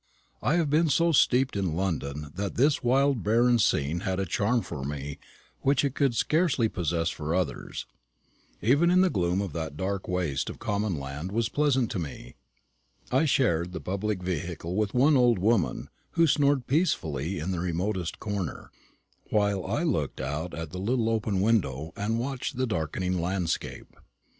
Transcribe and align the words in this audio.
I 0.41 0.55
have 0.55 0.67
been 0.71 0.89
so 0.89 1.11
steeped 1.11 1.55
in 1.55 1.75
London 1.75 2.31
that 2.33 2.55
this 2.55 2.81
wild 2.81 3.21
barren 3.21 3.59
scene 3.59 3.99
had 3.99 4.19
a 4.19 4.25
charm 4.25 4.63
for 4.63 4.83
me 4.83 5.19
which 5.59 5.85
it 5.85 5.93
could 5.93 6.15
scarcely 6.15 6.67
possess 6.67 7.09
for 7.11 7.35
others. 7.35 7.85
Even 8.63 9.01
the 9.01 9.11
gloom 9.11 9.41
of 9.41 9.53
that 9.53 9.77
dark 9.77 10.07
waste 10.07 10.49
of 10.49 10.57
common 10.57 10.99
land 10.99 11.31
was 11.31 11.49
pleasant 11.49 11.91
to 11.91 11.99
me. 11.99 12.33
I 13.11 13.25
shared 13.25 13.73
the 13.73 13.79
public 13.79 14.23
vehicle 14.23 14.75
with 14.75 14.95
one 14.95 15.15
old 15.15 15.37
woman, 15.37 15.87
who 16.13 16.25
snored 16.25 16.65
peacefully 16.65 17.37
in 17.37 17.51
the 17.51 17.59
remotest 17.59 18.19
corner, 18.19 18.71
while 19.29 19.63
I 19.63 19.83
looked 19.83 20.19
out 20.19 20.55
at 20.55 20.71
the 20.71 20.79
little 20.79 21.09
open 21.11 21.41
window 21.41 21.93
and 21.95 22.17
watched 22.17 22.57
the 22.57 22.65
darkening 22.65 23.21
landscape. 23.21 23.95